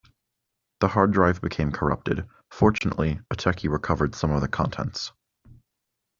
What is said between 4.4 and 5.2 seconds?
the contents.